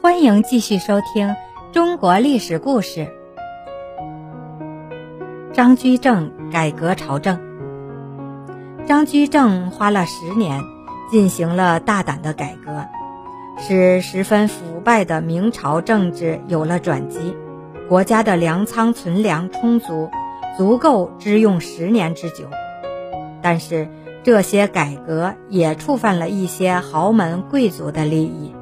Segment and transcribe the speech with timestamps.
[0.00, 1.34] 欢迎继续收听
[1.72, 3.08] 中国历史故事。
[5.52, 7.40] 张居正改革朝政。
[8.86, 10.62] 张居正花了十年，
[11.10, 12.86] 进行了大胆的改革，
[13.58, 17.36] 使十分腐败的明朝政治有了转机，
[17.88, 20.10] 国家的粮仓存粮充足，
[20.56, 22.44] 足够支用十年之久。
[23.42, 23.88] 但是
[24.22, 28.54] 这些改革也触犯了一些豪门贵族的利益。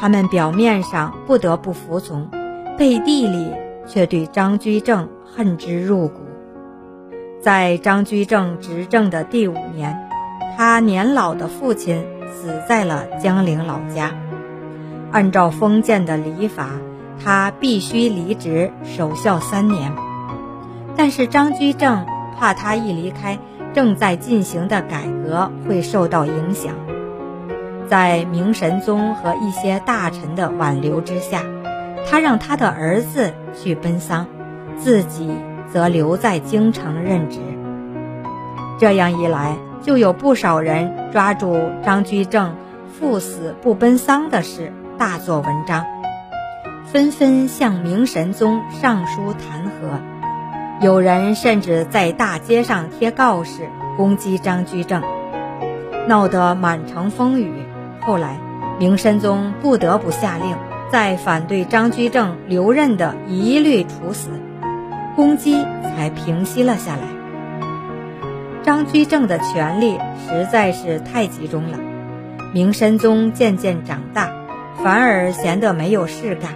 [0.00, 2.28] 他们表面上不得不服从，
[2.76, 3.52] 背地里
[3.86, 6.20] 却对张居正恨之入骨。
[7.40, 9.98] 在张居正执政的第五年，
[10.56, 14.12] 他年老的父亲死在了江陵老家。
[15.10, 16.70] 按照封建的礼法，
[17.24, 19.92] 他必须离职守孝三年。
[20.96, 22.04] 但是张居正
[22.38, 23.38] 怕他一离开，
[23.72, 26.74] 正在进行的改革会受到影响。
[27.88, 31.42] 在明神宗和一些大臣的挽留之下，
[32.08, 34.26] 他让他的儿子去奔丧，
[34.76, 35.30] 自己
[35.72, 37.38] 则留在京城任职。
[38.78, 42.54] 这样一来，就有不少人抓住张居正
[42.98, 45.86] 赴死不奔丧的事大做文章，
[46.84, 55.02] 纷纷向明神宗上书弹劾，有人甚至在大街上贴告示攻击张居正，
[56.06, 57.52] 闹得满城风雨。
[58.00, 58.38] 后来，
[58.78, 60.56] 明神宗不得不下令，
[60.90, 64.30] 在反对张居正留任的一律处死，
[65.14, 67.02] 攻击才平息了下来。
[68.62, 71.78] 张居正的权力实在是太集中了，
[72.54, 74.30] 明神宗渐渐长大，
[74.82, 76.52] 反而闲得没有事干，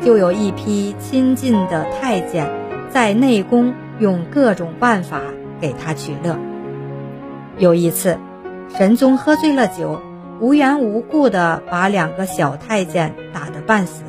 [0.00, 2.48] 就有一批亲近的太监
[2.90, 5.20] 在内宫用各种办法
[5.60, 6.36] 给他取乐。
[7.58, 8.18] 有一次，
[8.76, 10.00] 神宗喝醉了酒。
[10.42, 14.02] 无缘无故地把两个小太监打得半死，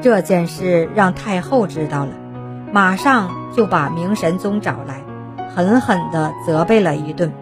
[0.00, 2.12] 这件事让太后知道了，
[2.72, 5.02] 马上就把明神宗找来，
[5.52, 7.32] 狠狠地责备了一顿，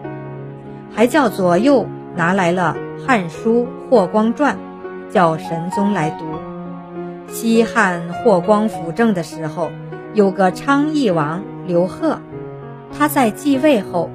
[0.95, 1.85] 还叫左右
[2.15, 2.75] 拿来了
[3.05, 4.57] 《汉书·霍光传》，
[5.13, 6.25] 叫神宗来读。
[7.27, 9.69] 西汉霍光辅政的时候，
[10.15, 12.17] 有个昌邑王刘贺，
[12.97, 14.09] 他在继位后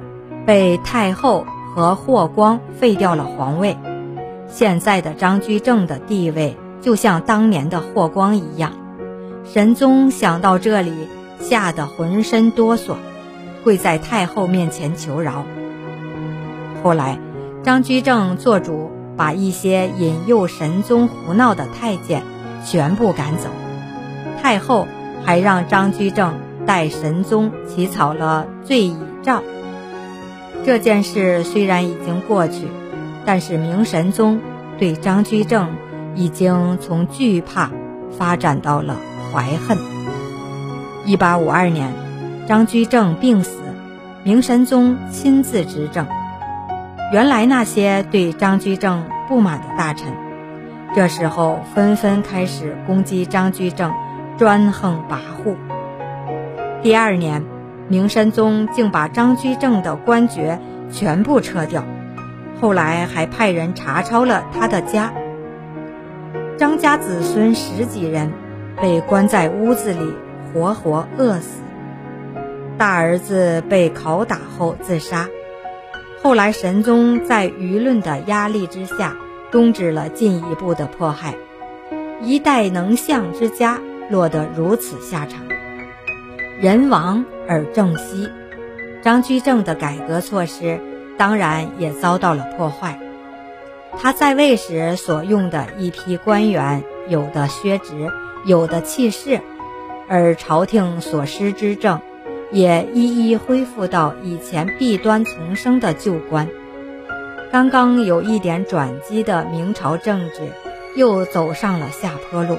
[0.45, 1.45] 被太后。
[1.75, 3.77] 和霍光废掉了皇位，
[4.47, 8.71] 现在的张居正的地位就像当年的霍光一样。
[9.43, 10.93] 神宗想到这里，
[11.41, 12.93] 吓得浑身哆嗦，
[13.65, 15.43] 跪在太后面前求饶。
[16.81, 17.19] 后来，
[17.61, 22.23] 张居正做主，把一些引诱神宗胡闹的太监
[22.63, 23.49] 全部赶走。
[24.41, 24.87] 太后
[25.25, 26.35] 还让张居正
[26.65, 29.43] 代神宗起草了罪乙诏。
[30.65, 32.67] 这件事虽然已经过去，
[33.23, 34.39] 但是明神宗
[34.79, 35.69] 对张居正
[36.15, 37.69] 已经从惧怕
[38.17, 38.97] 发展到了
[39.31, 39.77] 怀恨。
[41.05, 41.93] 一八五二年，
[42.47, 43.59] 张居正病死，
[44.23, 46.07] 明神宗亲自执政。
[47.13, 50.11] 原来那些对张居正不满的大臣，
[50.95, 53.93] 这时候纷纷开始攻击张居正，
[54.35, 55.55] 专横跋扈。
[56.81, 57.54] 第二年。
[57.87, 60.59] 明神宗竟把张居正的官爵
[60.91, 61.83] 全部撤掉，
[62.59, 65.13] 后来还派人查抄了他的家。
[66.57, 68.31] 张家子孙十几人
[68.81, 70.13] 被关在屋子里，
[70.53, 71.61] 活活饿死。
[72.77, 75.27] 大儿子被拷打后自杀。
[76.21, 79.15] 后来神宗在舆论的压力之下，
[79.51, 81.35] 终止了进一步的迫害。
[82.21, 83.79] 一代能相之家
[84.09, 85.41] 落得如此下场。
[86.59, 88.29] 人亡而正息，
[89.01, 90.79] 张居正的改革措施
[91.17, 92.99] 当然也遭到了破坏。
[93.97, 98.09] 他在位时所用的一批官员，有的削职，
[98.45, 99.39] 有的弃市，
[100.09, 102.01] 而朝廷所施之政，
[102.51, 106.49] 也一一恢复到以前弊端丛生的旧官。
[107.51, 110.41] 刚刚有一点转机的明朝政治，
[110.97, 112.57] 又走上了下坡路。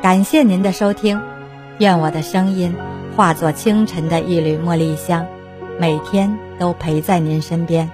[0.00, 1.20] 感谢您的收听，
[1.78, 2.74] 愿我的声音
[3.16, 5.24] 化作清晨的一缕茉莉香，
[5.78, 7.88] 每天都陪在您身边。